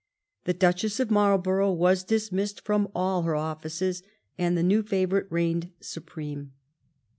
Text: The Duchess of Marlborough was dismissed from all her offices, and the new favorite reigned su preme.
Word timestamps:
The 0.45 0.55
Duchess 0.55 0.99
of 0.99 1.11
Marlborough 1.11 1.71
was 1.73 2.03
dismissed 2.03 2.61
from 2.65 2.89
all 2.95 3.21
her 3.21 3.35
offices, 3.35 4.01
and 4.35 4.57
the 4.57 4.63
new 4.63 4.81
favorite 4.81 5.27
reigned 5.29 5.69
su 5.79 6.01
preme. 6.01 6.47